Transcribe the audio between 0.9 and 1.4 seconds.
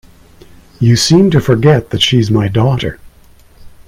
seem to